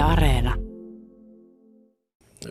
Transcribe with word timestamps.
Yle 0.00 0.12
Areena. 0.12 0.54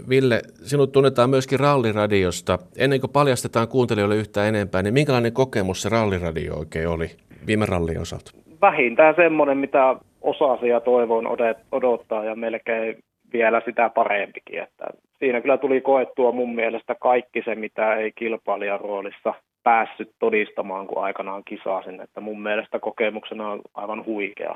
Ville, 0.10 0.42
sinut 0.64 0.92
tunnetaan 0.92 1.30
myöskin 1.30 1.60
ralliradiosta. 1.60 2.60
Ennen 2.78 3.00
kuin 3.00 3.12
paljastetaan 3.12 3.68
kuuntelijoille 3.68 4.16
yhtään 4.16 4.48
enempää, 4.48 4.82
niin 4.82 4.94
minkälainen 4.94 5.34
kokemus 5.34 5.82
se 5.82 5.90
ralliradio 5.90 6.56
oikein 6.56 6.88
oli 6.88 7.08
viime 7.48 7.66
rallin 7.66 8.02
osalta? 8.02 8.32
Vähintään 8.62 9.16
semmoinen, 9.16 9.58
mitä 9.58 9.96
osasi 10.22 10.68
ja 10.68 10.80
toivoin 10.80 11.28
odottaa 11.72 12.24
ja 12.24 12.36
melkein 12.36 12.98
vielä 13.34 13.62
sitä 13.66 13.90
parempikin. 13.90 14.60
Että 14.64 14.86
siinä 15.20 15.42
kyllä 15.42 15.58
tuli 15.58 15.82
koettua 15.82 16.32
mun 16.32 16.56
mielestä 16.56 16.96
kaikki 16.96 17.42
se, 17.46 17.56
mitä 17.56 17.96
ei 17.96 18.12
kilpailijan 18.12 18.80
roolissa 18.80 19.34
päässyt 19.64 20.12
todistamaan, 20.20 20.88
kun 20.88 21.04
aikanaan 21.04 21.44
kisasin. 21.46 22.02
Että 22.02 22.22
mun 22.22 22.42
mielestä 22.42 22.80
kokemuksena 22.80 23.52
on 23.52 23.62
aivan 23.74 24.06
huikea. 24.06 24.56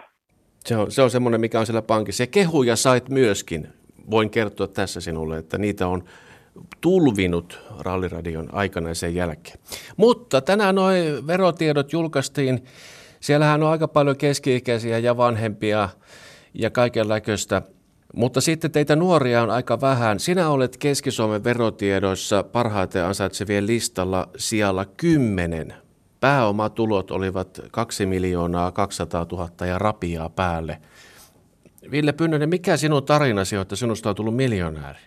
Se 0.67 0.77
on, 0.77 0.91
se 0.91 1.01
on 1.01 1.11
semmoinen, 1.11 1.41
mikä 1.41 1.59
on 1.59 1.65
siellä 1.65 1.81
pankissa. 1.81 2.23
Ja 2.23 2.27
kehuja 2.27 2.75
sait 2.75 3.09
myöskin. 3.09 3.67
Voin 4.11 4.29
kertoa 4.29 4.67
tässä 4.67 5.01
sinulle, 5.01 5.37
että 5.37 5.57
niitä 5.57 5.87
on 5.87 6.03
tulvinut 6.81 7.59
ralliradion 7.79 8.49
aikana 8.53 8.89
ja 8.89 8.95
sen 8.95 9.15
jälkeen. 9.15 9.59
Mutta 9.97 10.41
tänään 10.41 10.75
nuo 10.75 10.87
verotiedot 11.27 11.93
julkaistiin. 11.93 12.63
Siellähän 13.19 13.63
on 13.63 13.69
aika 13.69 13.87
paljon 13.87 14.17
keski-ikäisiä 14.17 14.97
ja 14.97 15.17
vanhempia 15.17 15.89
ja 16.53 16.69
kaikenlaista. 16.69 17.61
Mutta 18.15 18.41
sitten 18.41 18.71
teitä 18.71 18.95
nuoria 18.95 19.43
on 19.43 19.49
aika 19.49 19.81
vähän. 19.81 20.19
Sinä 20.19 20.49
olet 20.49 20.77
Keski-Suomen 20.77 21.43
verotiedoissa 21.43 22.43
parhaiten 22.43 23.05
ansaitsevien 23.05 23.67
listalla 23.67 24.29
sijalla 24.37 24.85
10. 24.85 25.82
Pääomatulot 26.23 27.11
olivat 27.11 27.47
2 27.71 28.05
miljoonaa 28.05 28.71
200 28.71 29.25
000 29.31 29.65
ja 29.67 29.77
rapiaa 29.79 30.29
päälle. 30.29 30.77
Ville 31.91 32.13
Pynnönen, 32.13 32.49
mikä 32.49 32.77
sinun 32.77 33.05
tarinasi 33.05 33.55
on, 33.55 33.61
että 33.61 33.75
sinusta 33.75 34.09
on 34.09 34.15
tullut 34.15 34.35
miljonääri? 34.35 34.99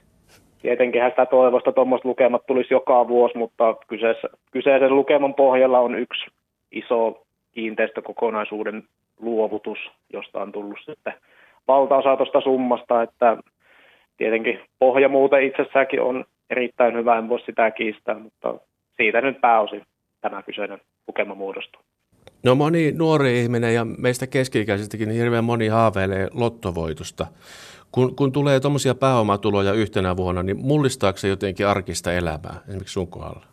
Tietenkin 0.62 1.02
sitä 1.10 1.26
toivosta 1.26 1.72
tuommoista 1.72 2.08
lukemat 2.08 2.46
tulisi 2.46 2.74
joka 2.74 3.08
vuosi, 3.08 3.38
mutta 3.38 3.74
kyseessä, 3.88 4.28
kyseisen 4.50 4.96
lukeman 4.96 5.34
pohjalla 5.34 5.78
on 5.78 5.94
yksi 5.94 6.26
iso 6.72 7.26
kiinteistökokonaisuuden 7.52 8.82
luovutus, 9.20 9.78
josta 10.12 10.42
on 10.42 10.52
tullut 10.52 10.78
sitten 10.84 11.14
valtaosa 11.68 12.16
tuosta 12.16 12.40
summasta, 12.40 13.02
että 13.02 13.36
tietenkin 14.16 14.60
pohja 14.78 15.08
muuten 15.08 15.42
itsessäänkin 15.42 16.02
on 16.02 16.24
erittäin 16.50 16.94
hyvä, 16.94 17.18
en 17.18 17.28
voi 17.28 17.40
sitä 17.40 17.70
kiistää, 17.70 18.18
mutta 18.18 18.54
siitä 18.96 19.20
nyt 19.20 19.40
pääosin 19.40 19.82
tämä 20.20 20.42
kyseinen 20.42 20.78
lukema 21.08 21.34
muodostuu. 21.34 21.82
No 22.44 22.54
moni 22.54 22.92
nuori 22.92 23.40
ihminen 23.40 23.74
ja 23.74 23.84
meistä 23.84 24.26
keski-ikäisistäkin 24.26 25.08
niin 25.08 25.20
hirveän 25.20 25.44
moni 25.44 25.68
haaveilee 25.68 26.28
lottovoitosta. 26.34 27.26
Kun, 27.92 28.16
kun 28.16 28.32
tulee 28.32 28.60
tuommoisia 28.60 28.94
pääomatuloja 28.94 29.72
yhtenä 29.72 30.16
vuonna, 30.16 30.42
niin 30.42 30.66
mullistaako 30.66 31.18
se 31.18 31.28
jotenkin 31.28 31.66
arkista 31.66 32.12
elämää, 32.12 32.54
esimerkiksi 32.68 32.92
sun 32.92 33.10
kohdalla? 33.10 33.46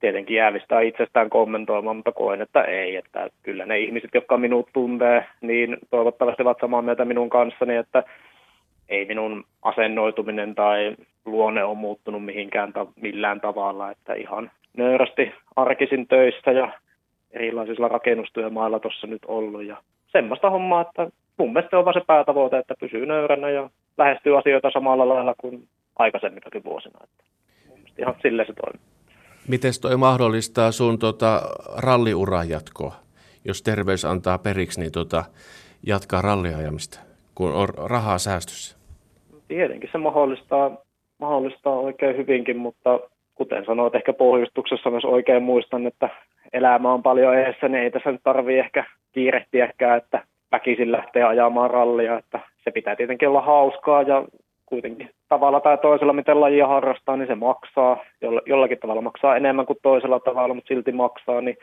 Tietenkin 0.00 0.36
jäävistä 0.36 0.80
itsestään 0.80 1.30
kommentoimaan, 1.30 1.96
mutta 1.96 2.12
koen, 2.12 2.42
että 2.42 2.62
ei. 2.62 2.96
Että 2.96 3.30
kyllä 3.42 3.66
ne 3.66 3.78
ihmiset, 3.78 4.10
jotka 4.14 4.38
minut 4.38 4.68
tuntee, 4.72 5.26
niin 5.40 5.76
toivottavasti 5.90 6.42
ovat 6.42 6.58
samaa 6.60 6.82
mieltä 6.82 7.04
minun 7.04 7.30
kanssani, 7.30 7.76
että 7.76 8.04
ei 8.88 9.04
minun 9.04 9.44
asennoituminen 9.62 10.54
tai 10.54 10.96
luonne 11.24 11.64
ole 11.64 11.76
muuttunut 11.76 12.24
mihinkään 12.24 12.72
ta- 12.72 12.86
millään 12.96 13.40
tavalla, 13.40 13.90
että 13.90 14.14
ihan 14.14 14.50
nöyrästi 14.76 15.32
arkisin 15.56 16.08
töissä 16.08 16.52
ja 16.52 16.72
erilaisilla 17.30 17.88
rakennustyömailla 17.88 18.80
tuossa 18.80 19.06
nyt 19.06 19.22
ollut 19.26 19.64
ja 19.64 19.76
semmoista 20.06 20.50
hommaa, 20.50 20.80
että 20.80 21.10
mun 21.38 21.52
mielestä 21.52 21.78
on 21.78 21.84
vaan 21.84 21.94
se 21.94 22.06
päätavoite, 22.06 22.58
että 22.58 22.74
pysyy 22.80 23.06
nöyränä 23.06 23.50
ja 23.50 23.70
lähestyy 23.98 24.38
asioita 24.38 24.70
samalla 24.70 25.08
lailla 25.08 25.34
kuin 25.38 25.68
aikaisemminakin 25.98 26.64
vuosina. 26.64 26.98
Että 27.04 27.24
mun 27.68 27.78
mielestä 27.78 28.02
ihan 28.02 28.14
silleen 28.22 28.46
se 28.46 28.52
toimii. 28.52 28.86
Miten 29.48 29.72
toi 29.82 29.96
mahdollistaa 29.96 30.72
sun 30.72 30.98
tota, 30.98 31.42
ralliuran 31.76 32.48
jatkoa? 32.48 32.94
Jos 33.44 33.62
terveys 33.62 34.04
antaa 34.04 34.38
periksi, 34.38 34.80
niin 34.80 34.92
tota, 34.92 35.24
jatkaa 35.86 36.22
ralliajamista, 36.22 37.00
kun 37.34 37.52
on 37.52 37.68
rahaa 37.90 38.18
säästössä? 38.18 38.76
Tietenkin 39.48 39.90
se 39.92 39.98
mahdollistaa, 39.98 40.70
mahdollistaa 41.18 41.78
oikein 41.78 42.16
hyvinkin, 42.16 42.56
mutta 42.56 43.00
kuten 43.34 43.64
sanoit, 43.64 43.94
ehkä 43.94 44.12
pohjustuksessa 44.12 44.90
myös 44.90 45.04
oikein 45.04 45.42
muistan, 45.42 45.86
että 45.86 46.08
elämä 46.52 46.92
on 46.92 47.02
paljon 47.02 47.38
edessä, 47.38 47.68
niin 47.68 47.82
ei 47.82 47.90
tässä 47.90 48.12
nyt 48.12 48.20
tarvitse 48.24 48.60
ehkä 48.60 48.84
kiirehtiäkään, 49.12 49.98
että 49.98 50.24
väkisin 50.52 50.92
lähtee 50.92 51.22
ajamaan 51.22 51.70
rallia, 51.70 52.18
että 52.18 52.40
se 52.64 52.70
pitää 52.70 52.96
tietenkin 52.96 53.28
olla 53.28 53.40
hauskaa 53.40 54.02
ja 54.02 54.24
kuitenkin 54.66 55.10
tavalla 55.28 55.60
tai 55.60 55.78
toisella, 55.78 56.12
miten 56.12 56.40
lajia 56.40 56.66
harrastaa, 56.66 57.16
niin 57.16 57.26
se 57.26 57.34
maksaa. 57.34 58.04
Jollakin 58.46 58.78
tavalla 58.78 59.02
maksaa 59.02 59.36
enemmän 59.36 59.66
kuin 59.66 59.78
toisella 59.82 60.20
tavalla, 60.20 60.54
mutta 60.54 60.68
silti 60.68 60.92
maksaa, 60.92 61.40
niin 61.40 61.56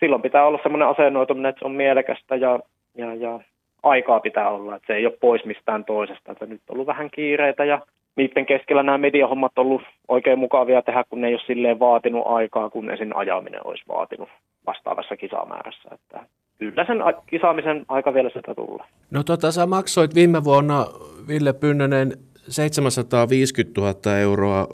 silloin 0.00 0.22
pitää 0.22 0.46
olla 0.46 0.58
semmoinen 0.62 0.88
asennoituminen, 0.88 1.50
että 1.50 1.58
se 1.58 1.64
on 1.64 1.72
mielekästä 1.72 2.36
ja, 2.36 2.60
ja, 2.96 3.14
ja 3.14 3.40
aikaa 3.82 4.20
pitää 4.20 4.50
olla, 4.50 4.76
että 4.76 4.86
se 4.86 4.92
ei 4.92 5.06
ole 5.06 5.16
pois 5.20 5.44
mistään 5.44 5.84
toisesta. 5.84 6.32
Että 6.32 6.46
nyt 6.46 6.60
on 6.68 6.74
ollut 6.74 6.86
vähän 6.86 7.10
kiireitä 7.10 7.64
ja 7.64 7.80
niiden 8.16 8.46
keskellä 8.46 8.82
nämä 8.82 8.98
mediahommat 8.98 9.52
on 9.56 9.66
ollut 9.66 9.82
oikein 10.08 10.38
mukavia 10.38 10.82
tehdä, 10.82 11.04
kun 11.10 11.20
ne 11.20 11.26
ei 11.26 11.34
ole 11.34 11.42
silleen 11.46 11.78
vaatinut 11.78 12.22
aikaa, 12.26 12.70
kun 12.70 12.90
esim. 12.90 13.10
ajaminen 13.14 13.60
olisi 13.64 13.84
vaatinut 13.88 14.28
vastaavassa 14.66 15.16
kisamäärässä. 15.16 15.88
Että 15.92 16.20
kyllä 16.58 16.84
sen 16.84 16.98
kisaamisen 17.26 17.84
aika 17.88 18.14
vielä 18.14 18.30
sitä 18.34 18.54
tulla. 18.54 18.84
No 19.10 19.22
tota, 19.22 19.52
sä 19.52 19.66
maksoit 19.66 20.14
viime 20.14 20.44
vuonna, 20.44 20.86
Ville 21.28 21.52
Pynnönen, 21.52 22.12
750 22.48 23.80
000 23.80 24.18
euroa 24.18 24.66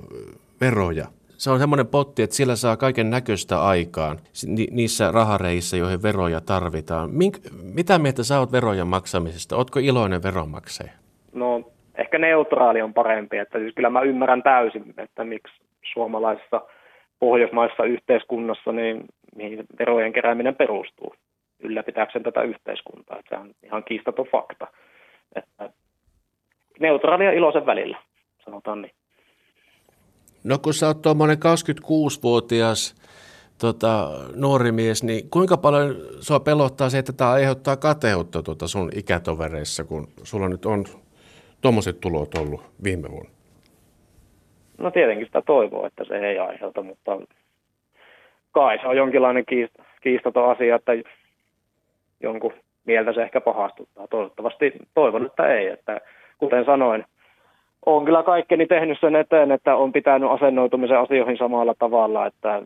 veroja. 0.61 1.07
Se 1.39 1.51
on 1.51 1.59
semmoinen 1.59 1.87
potti, 1.87 2.23
että 2.23 2.37
sillä 2.37 2.57
saa 2.57 2.77
kaiken 2.77 3.11
näköistä 3.11 3.63
aikaan 3.63 4.17
ni- 4.47 4.69
niissä 4.71 5.13
rahareissa, 5.13 5.77
joihin 5.77 6.03
veroja 6.03 6.41
tarvitaan. 6.41 7.11
Mink- 7.11 7.51
mitä 7.75 7.99
mieltä 7.99 8.23
sä 8.25 8.39
oot 8.39 8.53
verojen 8.53 8.87
maksamisesta? 8.87 9.57
Ootko 9.57 9.79
iloinen 9.79 10.23
veronmaksaja? 10.23 10.93
No 11.33 11.63
ehkä 11.99 12.19
neutraali 12.19 12.83
on 12.83 12.95
parempi. 12.95 13.39
Että 13.39 13.59
siis 13.59 13.75
kyllä 13.75 13.91
mä 13.91 14.01
ymmärrän 14.01 14.43
täysin, 14.43 14.95
että 14.97 15.25
miksi 15.25 15.55
suomalaisessa 15.93 16.61
pohjoismaisessa 17.19 17.85
yhteiskunnassa 17.85 18.73
niin 18.73 19.05
mihin 19.37 19.65
verojen 19.79 20.13
kerääminen 20.13 20.55
perustuu 20.55 21.15
ylläpitääkseen 21.63 22.23
tätä 22.23 22.43
yhteiskuntaa. 22.43 23.19
Että 23.19 23.37
se 23.37 23.41
on 23.41 23.51
ihan 23.63 23.85
kiistaton 23.85 24.27
fakta. 24.33 24.67
Että 25.37 25.71
neutraali 26.81 27.25
ja 27.25 27.33
iloisen 27.33 27.67
välillä, 27.67 27.99
sanotaan 28.45 28.83
niin. 28.83 28.93
No 30.47 30.59
kun 30.59 30.75
sä 30.75 30.87
oot 30.87 31.03
tuommoinen 31.03 31.37
26-vuotias 31.37 32.95
tota, 33.61 34.09
nuori 34.37 34.73
mies, 34.73 35.05
niin 35.05 35.31
kuinka 35.31 35.57
paljon 35.57 35.95
sua 36.21 36.41
pelottaa 36.41 36.91
se, 36.91 36.99
että 36.99 37.13
tämä 37.13 37.31
aiheuttaa 37.31 37.77
kateutta 37.77 38.43
tuota 38.43 38.69
sun 38.69 38.91
ikätovereissa, 38.95 39.85
kun 39.85 40.09
sulla 40.23 40.49
nyt 40.49 40.67
on 40.67 40.85
tuommoiset 41.61 42.01
tulot 42.01 42.35
ollut 42.35 42.63
viime 42.85 43.11
vuonna? 43.11 43.31
No 44.79 44.91
tietenkin 44.91 45.27
sitä 45.27 45.43
toivoo, 45.43 45.87
että 45.87 46.05
se 46.05 46.15
ei 46.15 46.39
aiheuta, 46.39 46.83
mutta 46.83 47.19
kai 48.53 48.79
se 48.79 48.87
on 48.89 48.97
jonkinlainen 48.97 49.45
kiist- 49.53 49.85
kiistaton 50.03 50.51
asia, 50.51 50.77
että 50.77 50.93
jonkun 52.21 52.53
mieltä 52.85 53.13
se 53.13 53.23
ehkä 53.23 53.41
pahastuttaa. 53.41 54.09
Toivottavasti 54.09 54.73
toivon, 54.95 55.27
että 55.27 55.55
ei. 55.55 55.67
Että 55.67 56.01
kuten 56.39 56.65
sanoin, 56.65 57.05
olen 57.87 58.05
kyllä 58.05 58.23
kaikkeni 58.23 58.67
tehnyt 58.67 58.99
sen 59.01 59.17
eteen, 59.17 59.53
että 59.53 59.77
on 59.77 59.93
pitänyt 59.93 60.31
asennoitumisen 60.31 60.99
asioihin 60.99 61.39
samalla 61.39 61.75
tavalla, 61.79 62.27
että 62.27 62.63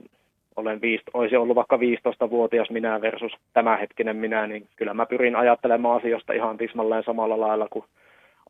olen 0.57 0.81
viist, 0.81 1.05
olisi 1.15 1.37
ollut 1.37 1.57
vaikka 1.57 1.77
15-vuotias 1.77 2.71
minä 2.71 3.01
versus 3.01 3.33
tämänhetkinen 3.53 4.17
minä, 4.17 4.47
niin 4.47 4.67
kyllä 4.77 4.95
mä 4.95 5.07
pyrin 5.07 5.37
ajattelemaan 5.37 5.97
asioista 5.97 6.33
ihan 6.33 6.57
tismalleen 6.57 7.05
samalla 7.05 7.41
lailla 7.41 7.69
kuin 7.71 7.85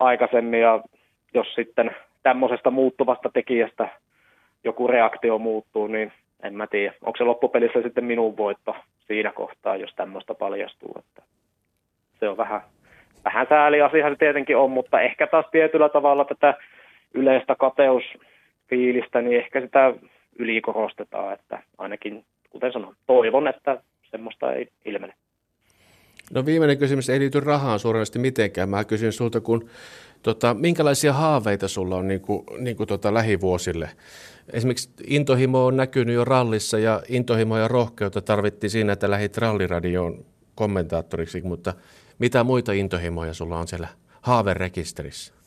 aikaisemmin 0.00 0.60
ja 0.60 0.80
jos 1.34 1.54
sitten 1.54 1.90
tämmöisestä 2.22 2.70
muuttuvasta 2.70 3.30
tekijästä 3.32 3.88
joku 4.64 4.86
reaktio 4.86 5.38
muuttuu, 5.38 5.86
niin 5.86 6.12
en 6.42 6.54
mä 6.54 6.66
tiedä, 6.66 6.94
onko 7.02 7.16
se 7.16 7.24
loppupelissä 7.24 7.82
sitten 7.82 8.04
minun 8.04 8.36
voitto 8.36 8.76
siinä 9.06 9.32
kohtaa, 9.32 9.76
jos 9.76 9.94
tämmöistä 9.96 10.34
paljastuu. 10.34 10.94
Että 10.98 11.22
se 12.20 12.28
on 12.28 12.36
vähän, 12.36 12.60
vähän 13.24 13.46
sääliasia 13.48 14.10
se 14.10 14.16
tietenkin 14.16 14.56
on, 14.56 14.70
mutta 14.70 15.00
ehkä 15.00 15.26
taas 15.26 15.46
tietyllä 15.52 15.88
tavalla 15.88 16.24
tätä 16.24 16.54
yleistä 17.14 17.54
kateusfiilistä, 17.54 19.22
niin 19.22 19.36
ehkä 19.36 19.60
sitä 19.60 19.94
ylikorostetaan, 20.38 21.34
että 21.34 21.62
ainakin, 21.78 22.24
kuten 22.50 22.72
sanoin, 22.72 22.96
toivon, 23.06 23.48
että 23.48 23.82
semmoista 24.10 24.52
ei 24.52 24.68
ilmene. 24.84 25.14
No 26.34 26.46
viimeinen 26.46 26.78
kysymys 26.78 27.10
ei 27.10 27.20
liity 27.20 27.40
rahaan 27.40 27.78
suuresti 27.78 28.18
mitenkään. 28.18 28.68
Mä 28.68 28.84
kysyn 28.84 29.12
sulta, 29.12 29.40
kun, 29.40 29.68
tota, 30.22 30.54
minkälaisia 30.54 31.12
haaveita 31.12 31.68
sulla 31.68 31.96
on 31.96 32.08
niin 32.08 32.20
kuin, 32.20 32.46
niin 32.58 32.76
kuin 32.76 32.86
tota, 32.86 33.14
lähivuosille? 33.14 33.90
Esimerkiksi 34.52 34.90
intohimo 35.06 35.66
on 35.66 35.76
näkynyt 35.76 36.14
jo 36.14 36.24
rallissa 36.24 36.78
ja 36.78 37.02
intohimo 37.08 37.58
ja 37.58 37.68
rohkeutta 37.68 38.22
tarvittiin 38.22 38.70
siinä, 38.70 38.92
että 38.92 39.10
lähit 39.10 39.38
ralliradioon 39.38 40.24
kommentaattoriksi, 40.54 41.42
mutta 41.42 41.74
mitä 42.20 42.44
muita 42.44 42.72
intohimoja 42.72 43.34
sulla 43.34 43.58
on 43.58 43.66
siellä 43.66 43.88
haaverekisterissä? 44.22 45.40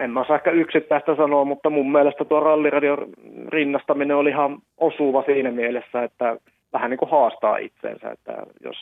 en 0.00 0.10
mä 0.10 0.20
osaa 0.20 0.36
ehkä 0.36 0.50
yksittäistä 0.50 1.16
sanoa, 1.16 1.44
mutta 1.44 1.70
mun 1.70 1.92
mielestä 1.92 2.24
tuo 2.24 2.40
ralliradion 2.40 3.06
rinnastaminen 3.48 4.16
oli 4.16 4.30
ihan 4.30 4.58
osuva 4.76 5.22
siinä 5.22 5.50
mielessä, 5.50 6.02
että 6.02 6.36
vähän 6.72 6.90
niin 6.90 6.98
kuin 6.98 7.10
haastaa 7.10 7.56
itsensä, 7.56 8.10
että 8.10 8.32
jos 8.64 8.76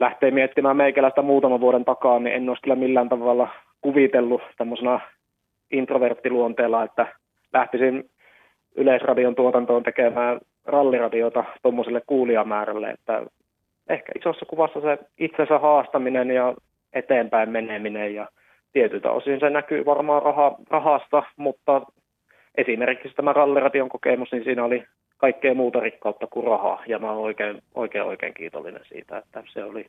lähtee 0.00 0.30
miettimään 0.30 0.76
meikäläistä 0.76 1.22
muutaman 1.22 1.60
vuoden 1.60 1.84
takaa, 1.84 2.18
niin 2.18 2.36
en 2.36 2.48
olisi 2.48 2.62
kyllä 2.62 2.76
millään 2.76 3.08
tavalla 3.08 3.48
kuvitellut 3.80 4.42
tämmöisena 4.56 5.00
introverttiluonteella, 5.70 6.84
että 6.84 7.06
lähtisin 7.52 8.10
Yleisradion 8.76 9.34
tuotantoon 9.34 9.82
tekemään 9.82 10.40
ralliradiota 10.66 11.44
tuommoiselle 11.62 12.02
kuulijamäärälle, 12.06 12.90
että 12.90 13.22
ehkä 13.88 14.12
isossa 14.18 14.46
kuvassa 14.46 14.80
se 14.80 14.98
itsensä 15.18 15.58
haastaminen 15.58 16.30
ja 16.30 16.54
eteenpäin 16.92 17.50
meneminen 17.50 18.14
ja 18.14 18.28
tietyltä 18.72 19.10
osin 19.10 19.40
se 19.40 19.50
näkyy 19.50 19.84
varmaan 19.84 20.22
raha, 20.22 20.56
rahasta, 20.70 21.22
mutta 21.36 21.82
esimerkiksi 22.54 23.16
tämä 23.16 23.32
ralliradion 23.32 23.88
kokemus, 23.88 24.32
niin 24.32 24.44
siinä 24.44 24.64
oli 24.64 24.84
kaikkea 25.16 25.54
muuta 25.54 25.80
rikkautta 25.80 26.26
kuin 26.26 26.46
rahaa 26.46 26.82
ja 26.86 26.98
mä 26.98 27.10
olen 27.10 27.24
oikein, 27.24 27.62
oikein, 27.74 28.04
oikein 28.04 28.34
kiitollinen 28.34 28.82
siitä, 28.88 29.18
että 29.18 29.42
se 29.52 29.64
oli, 29.64 29.86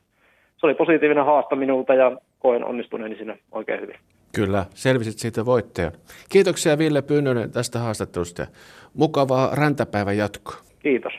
se 0.56 0.66
oli 0.66 0.74
positiivinen 0.74 1.24
haasta 1.24 1.56
minulta 1.56 1.94
ja 1.94 2.16
koen 2.38 2.64
onnistuneeni 2.64 3.16
sinne 3.16 3.38
oikein 3.52 3.80
hyvin. 3.80 3.96
Kyllä, 4.34 4.64
selvisit 4.70 5.18
siitä 5.18 5.44
voittajan. 5.44 5.92
Kiitoksia 6.32 6.78
Ville 6.78 7.02
Pynnönen 7.02 7.52
tästä 7.52 7.78
haastattelusta. 7.78 8.46
Mukavaa 8.94 9.54
räntäpäivän 9.54 10.16
jatkoa. 10.16 10.56
Kiitos. 10.78 11.12